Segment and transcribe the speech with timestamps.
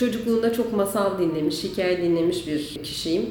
[0.00, 3.30] Çocukluğunda çok masal dinlemiş, hikaye dinlemiş bir kişiyim.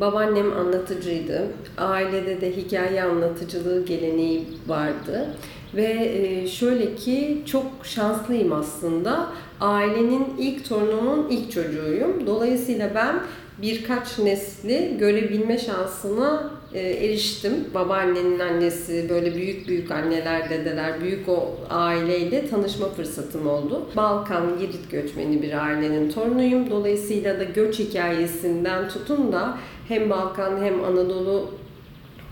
[0.00, 1.46] Babaannem anlatıcıydı.
[1.78, 5.26] Ailede de hikaye anlatıcılığı geleneği vardı.
[5.74, 9.32] Ve e, şöyle ki çok şanslıyım aslında.
[9.60, 12.26] Ailenin ilk torununun ilk çocuğuyum.
[12.26, 13.20] Dolayısıyla ben
[13.62, 16.50] birkaç nesli görebilme şansına
[16.80, 17.52] eriştim.
[17.74, 23.86] Babaannenin annesi, böyle büyük büyük anneler, dedeler, büyük o aileyle tanışma fırsatım oldu.
[23.96, 26.70] Balkan, Girit göçmeni bir ailenin torunuyum.
[26.70, 29.58] Dolayısıyla da göç hikayesinden tutun da
[29.88, 31.50] hem Balkan hem Anadolu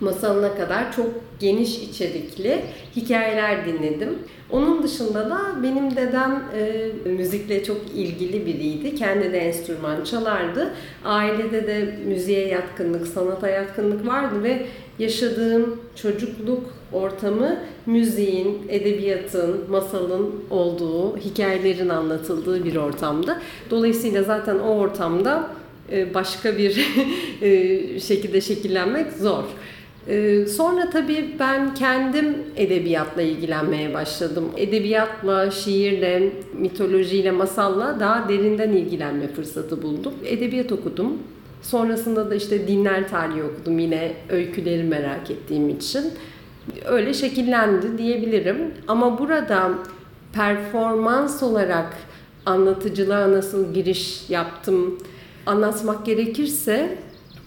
[0.01, 1.07] masalına kadar çok
[1.41, 2.63] geniş içerikli
[2.97, 4.19] hikayeler dinledim.
[4.51, 8.95] Onun dışında da benim dedem e, müzikle çok ilgili biriydi.
[8.95, 10.75] Kendi de enstrüman çalardı.
[11.05, 14.67] Ailede de müziğe yatkınlık, sanata yatkınlık vardı ve
[14.99, 23.37] yaşadığım çocukluk ortamı müziğin, edebiyatın, masalın olduğu, hikayelerin anlatıldığı bir ortamdı.
[23.71, 25.51] Dolayısıyla zaten o ortamda
[25.93, 26.87] e, başka bir
[27.43, 29.45] e, şekilde şekillenmek zor.
[30.09, 34.51] Ee, sonra tabii ben kendim edebiyatla ilgilenmeye başladım.
[34.57, 40.15] Edebiyatla, şiirle, mitolojiyle, masalla daha derinden ilgilenme fırsatı buldum.
[40.25, 41.19] Edebiyat okudum.
[41.63, 46.05] Sonrasında da işte dinler tarihi okudum yine öyküleri merak ettiğim için.
[46.85, 48.59] Öyle şekillendi diyebilirim.
[48.89, 49.71] Ama burada
[50.33, 51.97] performans olarak
[52.47, 54.99] anlatıcılığa nasıl giriş yaptım
[55.47, 56.99] anlatmak gerekirse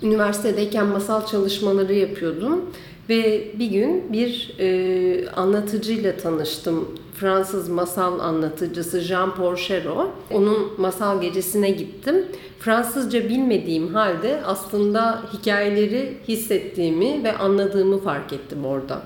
[0.04, 2.62] üniversitedeyken masal çalışmaları yapıyordum
[3.10, 6.88] ve bir gün bir e, anlatıcıyla tanıştım.
[7.14, 10.12] Fransız masal anlatıcısı Jean Porchero.
[10.32, 12.26] Onun masal gecesine gittim.
[12.60, 19.02] Fransızca bilmediğim halde aslında hikayeleri hissettiğimi ve anladığımı fark ettim orada.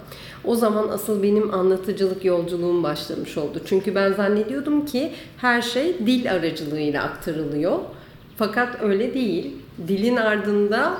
[0.45, 3.61] O zaman asıl benim anlatıcılık yolculuğum başlamış oldu.
[3.65, 7.79] Çünkü ben zannediyordum ki her şey dil aracılığıyla aktarılıyor.
[8.37, 9.60] Fakat öyle değil.
[9.87, 10.97] Dilin ardında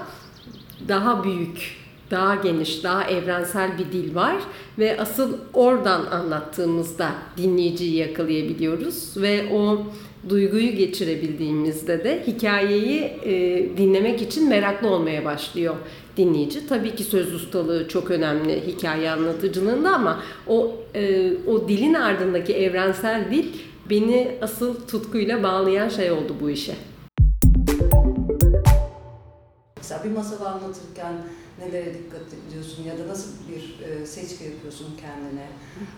[0.88, 1.76] daha büyük,
[2.12, 4.36] daha geniş, daha evrensel bir dil var
[4.80, 9.84] ve asıl oradan anlattığımızda dinleyiciyi yakalayabiliyoruz ve o
[10.30, 15.76] duyguyu geçirebildiğimizde de hikayeyi e, dinlemek için meraklı olmaya başlıyor
[16.18, 16.68] dinleyici.
[16.68, 23.32] Tabii ki söz ustalığı çok önemli hikaye anlatıcılığında ama o e, o dilin ardındaki evrensel
[23.32, 23.46] dil
[23.90, 26.91] beni asıl tutkuyla bağlayan şey oldu bu işe.
[29.92, 31.14] Mesela bir masal anlatırken
[31.60, 35.48] nelere dikkat ediyorsun ya da nasıl bir e, seçki yapıyorsun kendine?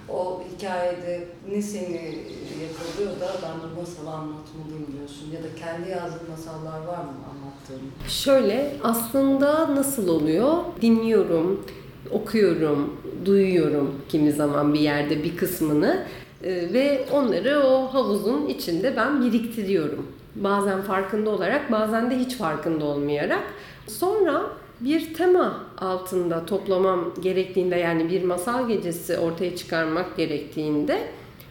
[0.10, 2.18] O hikayede ne seni
[2.64, 8.08] yakalıyor da ben bu masalı anlatmalıyım diyorsun ya da kendi yazdığın masallar var mı anlattığın?
[8.08, 10.54] Şöyle aslında nasıl oluyor?
[10.82, 11.66] Dinliyorum,
[12.12, 16.04] okuyorum, duyuyorum kimi zaman bir yerde bir kısmını
[16.44, 20.08] e, ve onları o havuzun içinde ben biriktiriyorum.
[20.36, 23.44] Bazen farkında olarak, bazen de hiç farkında olmayarak.
[23.88, 24.42] Sonra
[24.80, 31.08] bir tema altında toplamam gerektiğinde yani bir masal gecesi ortaya çıkarmak gerektiğinde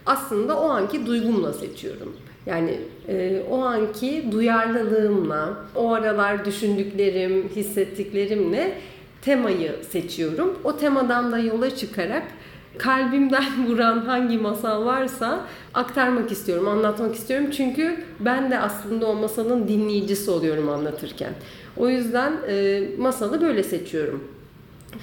[0.06, 2.16] aslında o anki duygumla seçiyorum.
[2.46, 2.78] Yani
[3.08, 8.78] e, o anki duyarlılığımla, o aralar düşündüklerim, hissettiklerimle
[9.22, 10.58] temayı seçiyorum.
[10.64, 12.22] O temadan da yola çıkarak
[12.78, 17.46] kalbimden vuran hangi masal varsa aktarmak istiyorum, anlatmak istiyorum.
[17.56, 21.32] Çünkü ben de aslında o masalın dinleyicisi oluyorum anlatırken.
[21.76, 24.24] O yüzden e, masalı böyle seçiyorum.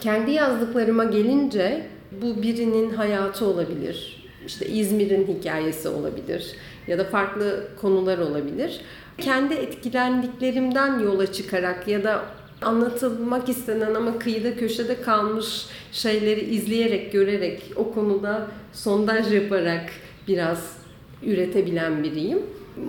[0.02, 1.85] Kendi yazdıklarıma gelince
[2.22, 4.30] bu birinin hayatı olabilir.
[4.47, 6.56] İşte İzmir'in hikayesi olabilir
[6.88, 8.81] ya da farklı konular olabilir.
[9.18, 12.25] Kendi etkilendiklerimden yola çıkarak ya da
[12.61, 19.89] anlatılmak istenen ama kıyıda köşede kalmış şeyleri izleyerek, görerek, o konuda sondaj yaparak
[20.27, 20.77] biraz
[21.23, 22.39] üretebilen biriyim.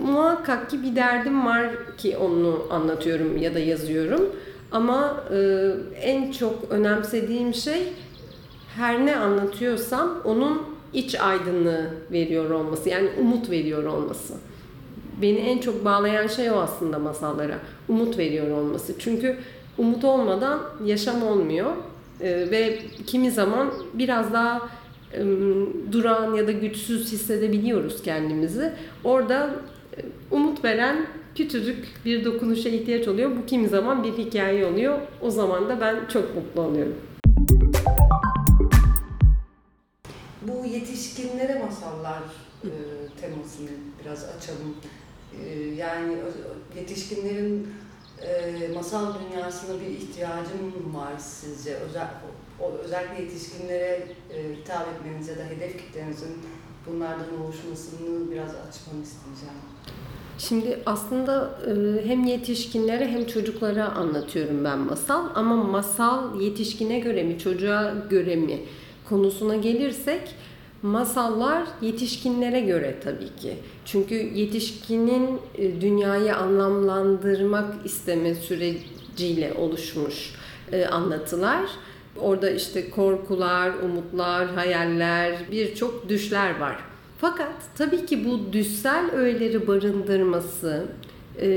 [0.05, 4.29] Muhakkak ki bir derdim var ki onu anlatıyorum ya da yazıyorum.
[4.71, 5.69] Ama e,
[6.01, 7.93] en çok önemsediğim şey
[8.75, 10.61] her ne anlatıyorsam onun
[10.93, 12.89] iç aydınlığı veriyor olması.
[12.89, 14.33] Yani umut veriyor olması.
[15.21, 17.59] Beni en çok bağlayan şey o aslında masallara.
[17.89, 18.93] Umut veriyor olması.
[18.99, 19.37] Çünkü
[19.81, 21.71] umut olmadan yaşam olmuyor.
[22.21, 24.69] E, ve kimi zaman biraz daha
[25.13, 25.23] e,
[25.91, 28.73] duran ya da güçsüz hissedebiliyoruz kendimizi.
[29.03, 29.49] Orada
[29.97, 30.01] e,
[30.31, 31.05] umut veren
[31.35, 33.31] küçücük bir dokunuşa ihtiyaç oluyor.
[33.41, 34.99] Bu kimi zaman bir hikaye oluyor.
[35.21, 36.95] O zaman da ben çok mutlu oluyorum.
[40.41, 42.21] Bu yetişkinlere masallar
[42.63, 42.71] e,
[43.21, 43.69] temasını
[44.03, 44.75] biraz açalım.
[45.45, 46.15] E, yani
[46.75, 47.67] yetişkinlerin
[48.23, 51.75] e, masal dünyasına bir ihtiyacım var sizce?
[51.75, 52.07] Özel,
[52.59, 54.03] o, özellikle yetişkinlere
[54.33, 56.37] e, hitap etmeniz ya da hedef kitlenizin
[56.87, 59.61] bunlardan oluşmasını biraz açmanı isteyeceğim.
[60.37, 67.39] Şimdi aslında e, hem yetişkinlere hem çocuklara anlatıyorum ben masal ama masal yetişkine göre mi
[67.39, 68.59] çocuğa göre mi
[69.09, 70.21] konusuna gelirsek
[70.81, 73.53] masallar yetişkinlere göre tabii ki.
[73.85, 80.35] Çünkü yetişkinin e, dünyayı anlamlandırmak isteme süreciyle oluşmuş
[80.71, 81.61] e, anlatılar.
[82.17, 86.77] Orada işte korkular, umutlar, hayaller, birçok düşler var.
[87.17, 90.87] Fakat tabii ki bu düşsel öğeleri barındırması,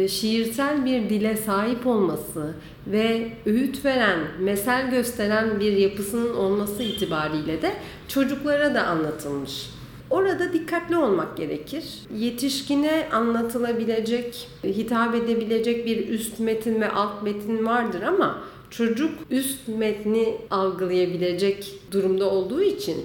[0.09, 2.55] şiirsel bir dile sahip olması
[2.87, 7.73] ve öğüt veren, mesel gösteren bir yapısının olması itibariyle de
[8.09, 9.71] çocuklara da anlatılmış.
[10.11, 11.85] Orada dikkatli olmak gerekir.
[12.17, 18.39] Yetişkine anlatılabilecek, hitap edebilecek bir üst metin ve alt metin vardır ama
[18.71, 22.97] çocuk üst metni algılayabilecek durumda olduğu için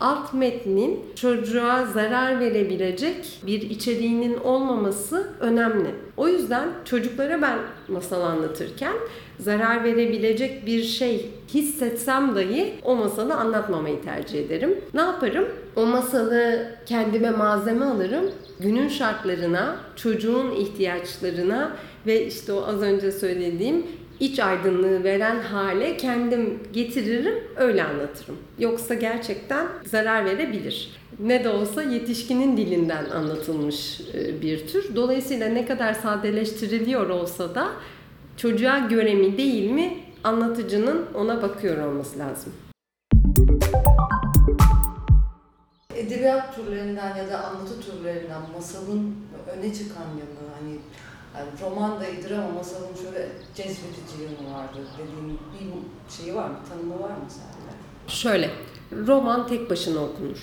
[0.00, 5.94] alt metnin çocuğa zarar verebilecek bir içeriğinin olmaması önemli.
[6.16, 7.58] O yüzden çocuklara ben
[7.88, 8.92] masal anlatırken
[9.38, 14.80] zarar verebilecek bir şey hissetsem dahi o masalı anlatmamayı tercih ederim.
[14.94, 15.48] Ne yaparım?
[15.76, 18.24] O masalı kendime malzeme alırım.
[18.60, 21.76] Günün şartlarına, çocuğun ihtiyaçlarına
[22.06, 23.86] ve işte o az önce söylediğim
[24.20, 28.36] iç aydınlığı veren hale kendim getiririm, öyle anlatırım.
[28.58, 30.90] Yoksa gerçekten zarar verebilir.
[31.18, 34.96] Ne de olsa yetişkinin dilinden anlatılmış e, bir tür.
[34.96, 37.68] Dolayısıyla ne kadar sadeleştiriliyor olsa da
[38.36, 42.52] çocuğa göre mi değil mi anlatıcının ona bakıyor olması lazım.
[45.94, 49.16] Edebiyat türlerinden ya da anlatı türlerinden masalın
[49.58, 50.78] öne çıkan yanı hani
[51.38, 56.56] yani roman da iyidir ama masalın şöyle cezbedici yanı vardır dediğin bir şeyi var mı?
[56.68, 57.76] Tanımı var mı sende?
[58.08, 58.50] Şöyle,
[59.06, 60.38] roman tek başına okunur.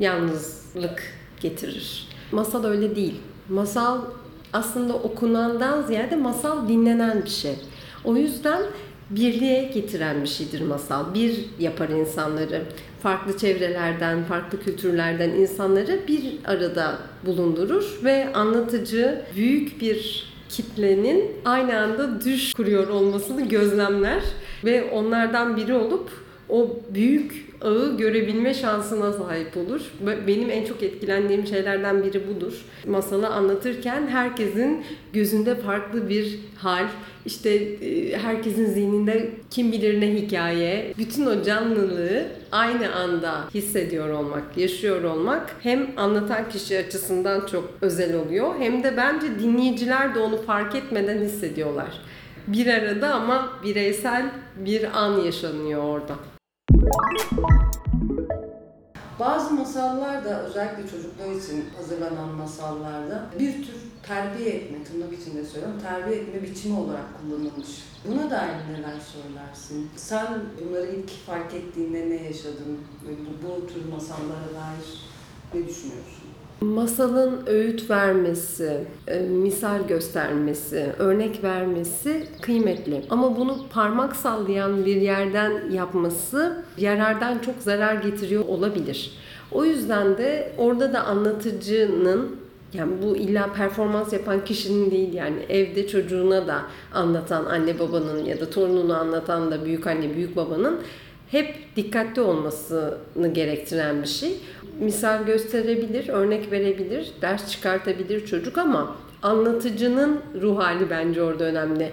[0.00, 1.02] Yalnızlık
[1.40, 2.08] getirir.
[2.32, 3.20] Masal öyle değil.
[3.48, 4.00] Masal
[4.52, 7.56] aslında okunandan ziyade masal dinlenen bir şey.
[8.04, 8.62] O yüzden
[9.10, 11.14] birliğe getiren bir şeydir masal.
[11.14, 12.62] Bir yapar insanları.
[13.02, 22.24] Farklı çevrelerden, farklı kültürlerden insanları bir arada bulundurur ve anlatıcı büyük bir kitlenin aynı anda
[22.24, 24.22] düş kuruyor olmasını gözlemler.
[24.64, 26.10] Ve onlardan biri olup
[26.52, 29.80] o büyük ağı görebilme şansına sahip olur.
[30.26, 32.52] Benim en çok etkilendiğim şeylerden biri budur.
[32.86, 36.86] Masalı anlatırken herkesin gözünde farklı bir hal,
[37.26, 44.56] işte e, herkesin zihninde kim bilir ne hikaye, bütün o canlılığı aynı anda hissediyor olmak,
[44.56, 50.42] yaşıyor olmak hem anlatan kişi açısından çok özel oluyor hem de bence dinleyiciler de onu
[50.42, 52.00] fark etmeden hissediyorlar.
[52.46, 56.31] Bir arada ama bireysel bir an yaşanıyor orada.
[59.20, 65.80] Bazı masallar da özellikle çocuklar için hazırlanan masallarda bir tür terbiye etme, tırnak içinde söylüyorum,
[65.82, 67.68] terbiye etme biçimi olarak kullanılmış.
[68.08, 69.90] Buna dair neler söylersin?
[69.96, 70.26] Sen
[70.60, 72.78] bunları ilk fark ettiğinde ne yaşadın?
[73.02, 75.10] Bu, bu tür masallara dair
[75.54, 76.21] ne düşünüyorsun?
[76.62, 83.02] Masalın öğüt vermesi, e, misal göstermesi, örnek vermesi kıymetli.
[83.10, 89.12] Ama bunu parmak sallayan bir yerden yapması yarardan çok zarar getiriyor olabilir.
[89.52, 92.36] O yüzden de orada da anlatıcının
[92.72, 96.62] yani bu illa performans yapan kişinin değil yani evde çocuğuna da
[96.94, 100.80] anlatan anne babanın ya da torununu anlatan da büyük anne büyük babanın
[101.32, 104.36] hep dikkatli olmasını gerektiren bir şey.
[104.80, 111.90] Misal gösterebilir, örnek verebilir, ders çıkartabilir çocuk ama anlatıcının ruh hali bence orada önemli.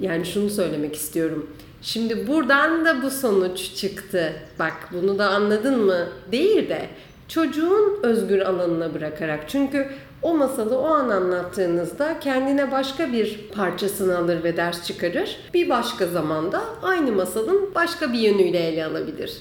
[0.00, 1.50] Yani şunu söylemek istiyorum.
[1.82, 4.32] Şimdi buradan da bu sonuç çıktı.
[4.58, 6.08] Bak bunu da anladın mı?
[6.32, 6.86] Değil de
[7.28, 9.48] çocuğun özgür alanına bırakarak.
[9.48, 9.86] Çünkü
[10.22, 15.36] o masalı o an anlattığınızda kendine başka bir parçasını alır ve ders çıkarır.
[15.54, 19.32] Bir başka zamanda aynı masalın başka bir yönüyle ele alabilir.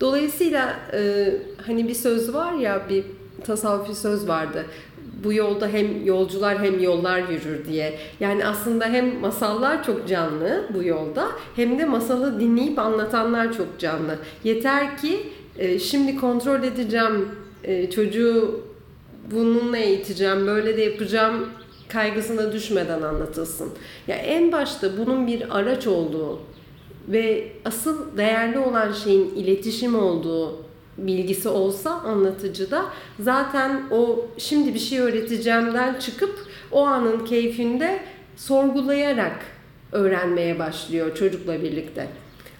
[0.00, 1.32] Dolayısıyla e,
[1.66, 3.04] hani bir söz var ya bir
[3.44, 4.66] tasavvufi söz vardı.
[5.24, 7.98] Bu yolda hem yolcular hem yollar yürür diye.
[8.20, 14.18] Yani aslında hem masallar çok canlı bu yolda hem de masalı dinleyip anlatanlar çok canlı.
[14.44, 15.20] Yeter ki
[15.58, 17.28] e, şimdi kontrol edeceğim
[17.64, 18.60] e, çocuğu
[19.30, 21.48] bununla eğiteceğim, böyle de yapacağım
[21.88, 23.68] kaygısına düşmeden anlatılsın.
[24.08, 26.40] Ya en başta bunun bir araç olduğu
[27.08, 30.66] ve asıl değerli olan şeyin iletişim olduğu
[30.98, 32.84] bilgisi olsa anlatıcıda
[33.20, 38.00] zaten o şimdi bir şey öğreteceğimden çıkıp o anın keyfinde
[38.36, 39.36] sorgulayarak
[39.92, 42.08] öğrenmeye başlıyor çocukla birlikte.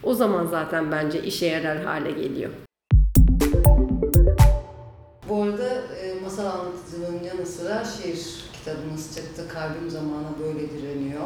[0.03, 2.51] O zaman zaten bence işe yarar hale geliyor.
[5.29, 5.69] Bu arada
[6.03, 9.43] e, masal anlatıcılığın yanı sıra şiir kitabınız çıktı.
[9.49, 11.23] Kalbim zamana böyle direniyor.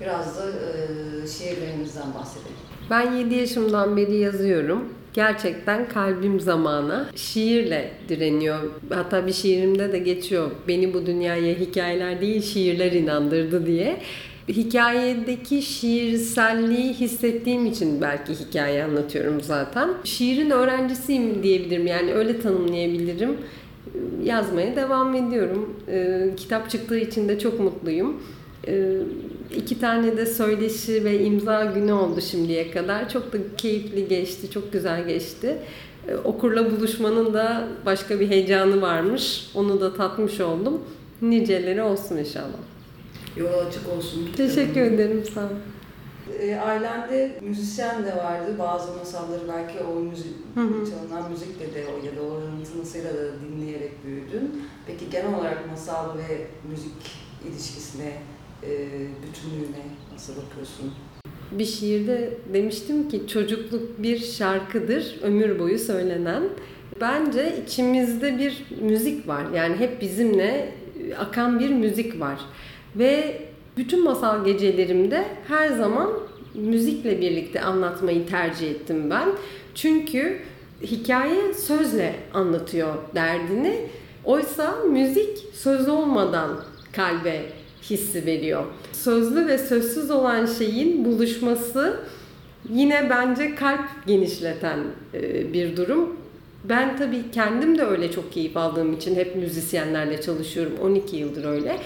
[0.00, 2.56] Biraz da e, şiirlerinizden bahsedelim.
[2.90, 4.84] Ben 7 yaşımdan beri yazıyorum.
[5.12, 8.58] Gerçekten kalbim zamana şiirle direniyor.
[8.94, 10.50] Hatta bir şiirimde de geçiyor.
[10.68, 14.00] Beni bu dünyaya hikayeler değil şiirler inandırdı diye.
[14.48, 19.90] Hikayedeki şiirselliği hissettiğim için belki hikaye anlatıyorum zaten.
[20.04, 21.86] Şiirin öğrencisiyim diyebilirim.
[21.86, 23.36] Yani öyle tanımlayabilirim.
[24.24, 25.76] Yazmaya devam ediyorum.
[25.88, 28.22] Ee, kitap çıktığı için de çok mutluyum.
[28.68, 28.92] Ee,
[29.56, 33.08] iki tane de söyleşi ve imza günü oldu şimdiye kadar.
[33.08, 35.58] Çok da keyifli geçti, çok güzel geçti.
[36.08, 39.50] Ee, okurla buluşmanın da başka bir heyecanı varmış.
[39.54, 40.80] Onu da tatmış oldum.
[41.22, 42.58] Niceleri olsun inşallah.
[43.36, 44.28] Yolu açık olsun.
[44.36, 45.58] Teşekkür ederim, sağ olun.
[46.40, 48.54] E, ailende müzisyen de vardı.
[48.58, 50.90] Bazı masalları belki o müzik, Hı hı.
[50.90, 54.62] çalınan müzikle de o ya da orantısıyla da dinleyerek büyüdün.
[54.86, 56.92] Peki genel olarak masal ve müzik
[57.48, 58.12] ilişkisine,
[58.62, 60.92] e, bütünlüğüne nasıl bakıyorsun?
[61.50, 66.42] Bir şiirde demiştim ki çocukluk bir şarkıdır, ömür boyu söylenen.
[67.00, 69.44] Bence içimizde bir müzik var.
[69.54, 70.74] Yani hep bizimle
[71.18, 72.40] akan bir müzik var.
[72.96, 73.42] Ve
[73.76, 76.10] bütün masal gecelerimde her zaman
[76.54, 79.28] müzikle birlikte anlatmayı tercih ettim ben.
[79.74, 80.38] Çünkü
[80.82, 83.86] hikaye sözle anlatıyor derdini.
[84.24, 87.42] Oysa müzik söz olmadan kalbe
[87.82, 88.64] hissi veriyor.
[88.92, 92.00] Sözlü ve sözsüz olan şeyin buluşması
[92.70, 94.78] yine bence kalp genişleten
[95.14, 96.16] e, bir durum.
[96.64, 100.72] Ben tabii kendim de öyle çok keyif aldığım için hep müzisyenlerle çalışıyorum.
[100.82, 101.76] 12 yıldır öyle.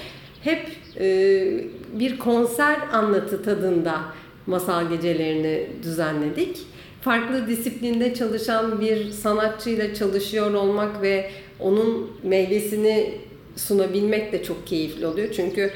[0.41, 0.69] Hep
[1.01, 4.01] e, bir konser anlatı tadında
[4.47, 6.59] masal gecelerini düzenledik.
[7.01, 11.31] Farklı disiplinde çalışan bir sanatçıyla çalışıyor olmak ve
[11.61, 13.15] onun meyvesini
[13.57, 15.29] sunabilmek de çok keyifli oluyor.
[15.37, 15.71] Çünkü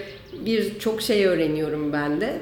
[0.46, 2.38] birçok şey öğreniyorum ben de.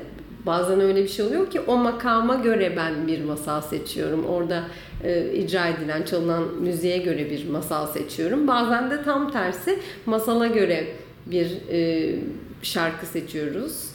[0.46, 4.24] Bazen öyle bir şey oluyor ki o makama göre ben bir masal seçiyorum.
[4.24, 4.64] Orada
[5.04, 8.48] e, icra edilen, çalınan müziğe göre bir masal seçiyorum.
[8.48, 10.86] Bazen de tam tersi masala göre
[11.26, 12.10] bir e,
[12.62, 13.88] şarkı seçiyoruz.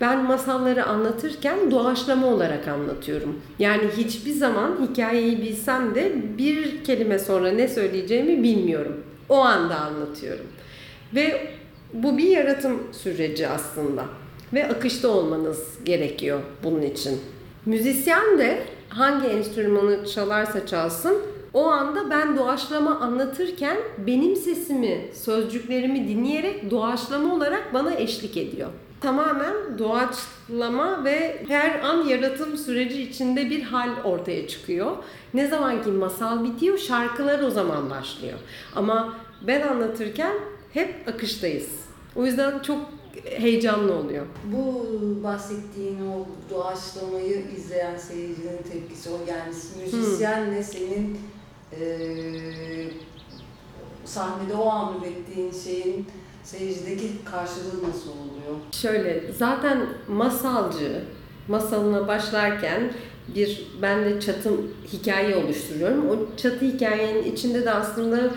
[0.00, 3.40] Ben masalları anlatırken doğaçlama olarak anlatıyorum.
[3.58, 9.04] Yani hiçbir zaman hikayeyi bilsem de bir kelime sonra ne söyleyeceğimi bilmiyorum.
[9.28, 10.46] O anda anlatıyorum.
[11.14, 11.50] Ve
[11.92, 14.04] bu bir yaratım süreci aslında.
[14.52, 17.20] Ve akışta olmanız gerekiyor bunun için.
[17.66, 21.22] Müzisyen de hangi enstrümanı çalarsa çalsın
[21.54, 28.68] o anda ben doğaçlama anlatırken benim sesimi, sözcüklerimi dinleyerek doğaçlama olarak bana eşlik ediyor.
[29.00, 34.96] Tamamen doğaçlama ve her an yaratım süreci içinde bir hal ortaya çıkıyor.
[35.34, 38.38] Ne zaman ki masal bitiyor, şarkılar o zaman başlıyor.
[38.76, 39.14] Ama
[39.46, 40.32] ben anlatırken
[40.72, 41.68] hep akıştayız.
[42.16, 42.78] O yüzden çok
[43.24, 44.26] heyecanlı oluyor.
[44.44, 44.86] Bu
[45.24, 51.18] bahsettiğin o doğaçlamayı izleyen seyircinin tepkisi o yani müzisyenle senin
[51.80, 51.80] e,
[54.04, 56.06] sahnede o an ürettiğin şeyin
[56.44, 58.56] seyircideki karşılığı nasıl oluyor?
[58.72, 61.02] Şöyle zaten masalcı
[61.48, 62.92] masalına başlarken
[63.34, 66.10] bir ben de çatım hikaye oluşturuyorum.
[66.10, 68.30] O çatı hikayenin içinde de aslında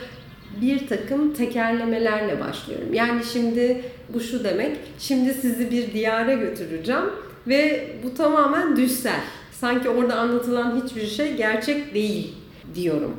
[0.62, 2.94] bir takım tekerlemelerle başlıyorum.
[2.94, 3.82] Yani şimdi
[4.14, 7.06] bu şu demek, şimdi sizi bir diyara götüreceğim
[7.48, 9.22] ve bu tamamen düşsel.
[9.52, 12.34] Sanki orada anlatılan hiçbir şey gerçek değil
[12.76, 13.16] diyorum.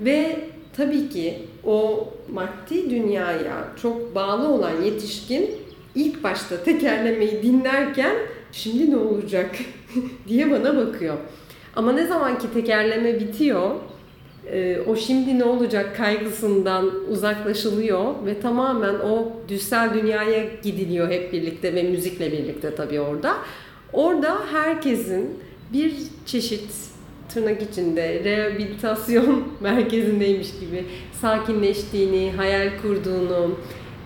[0.00, 0.40] Ve
[0.76, 5.50] tabii ki o maddi dünyaya çok bağlı olan yetişkin
[5.94, 8.12] ilk başta tekerlemeyi dinlerken
[8.52, 9.50] şimdi ne olacak
[10.28, 11.16] diye bana bakıyor.
[11.76, 13.70] Ama ne zaman ki tekerleme bitiyor,
[14.86, 21.82] o şimdi ne olacak kaygısından uzaklaşılıyor ve tamamen o düşsel dünyaya gidiliyor hep birlikte ve
[21.82, 23.36] müzikle birlikte tabii orada.
[23.92, 25.30] Orada herkesin
[25.72, 25.94] bir
[26.26, 26.70] çeşit
[27.28, 30.84] tırnak içinde rehabilitasyon merkezindeymiş gibi
[31.20, 33.58] sakinleştiğini, hayal kurduğunu,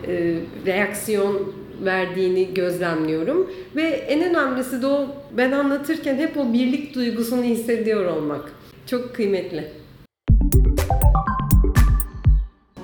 [0.06, 0.34] e,
[0.66, 1.52] reaksiyon
[1.84, 3.50] verdiğini gözlemliyorum.
[3.76, 8.52] Ve en önemlisi de o ben anlatırken hep o birlik duygusunu hissediyor olmak.
[8.86, 9.77] Çok kıymetli.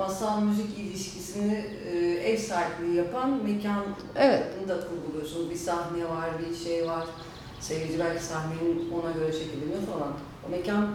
[0.09, 3.85] Masal müzik ilişkisini e, ev sahipliği yapan mekanı
[4.17, 4.43] Evet.
[4.91, 5.51] kurguluyorsunuz.
[5.51, 7.05] Bir sahne var, bir şey var.
[7.61, 10.13] Seyirci belki sahnenin ona göre şekilleniyor falan.
[10.47, 10.89] O mekan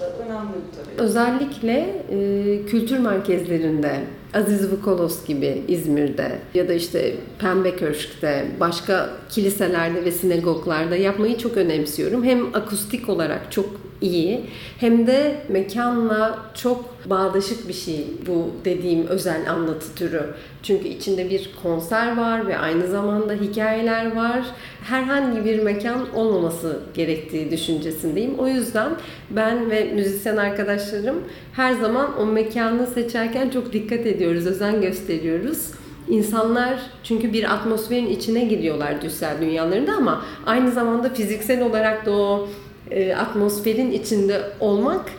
[0.00, 1.02] da önemli tabii.
[1.02, 4.00] Özellikle e, kültür merkezlerinde,
[4.34, 11.56] Aziz Vukolos gibi İzmir'de ya da işte Pembe Köşk'te, başka kiliselerde ve sinagoglarda yapmayı çok
[11.56, 12.24] önemsiyorum.
[12.24, 13.66] Hem akustik olarak çok
[14.00, 14.40] iyi
[14.78, 20.22] hem de mekanla çok bağdaşık bir şey bu dediğim özel anlatı türü.
[20.62, 24.44] Çünkü içinde bir konser var ve aynı zamanda hikayeler var.
[24.82, 28.38] Herhangi bir mekan olmaması gerektiği düşüncesindeyim.
[28.38, 28.92] O yüzden
[29.30, 31.16] ben ve müzisyen arkadaşlarım
[31.52, 35.70] her zaman o mekanı seçerken çok dikkat ediyoruz, özen gösteriyoruz.
[36.08, 42.48] İnsanlar çünkü bir atmosferin içine giriyorlar düşsel dünyalarında ama aynı zamanda fiziksel olarak da o
[43.16, 45.10] atmosferin içinde olmak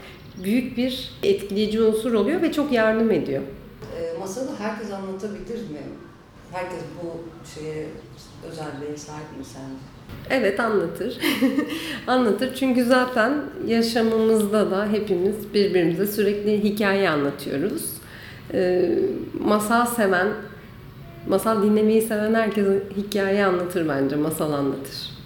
[0.43, 3.41] büyük bir etkileyici unsur oluyor ve çok yardım ediyor.
[3.97, 5.79] E, masalı herkes anlatabilir mi?
[6.51, 7.17] Herkes bu
[7.55, 7.87] şeye
[8.51, 9.69] özelliğe sahip mi sen?
[10.29, 11.17] Evet anlatır.
[12.07, 13.33] anlatır çünkü zaten
[13.67, 17.93] yaşamımızda da hepimiz birbirimize sürekli hikaye anlatıyoruz.
[18.53, 18.99] Ee,
[19.43, 20.27] masal seven,
[21.27, 25.20] masal dinlemeyi seven herkes hikaye anlatır bence, masal anlatır.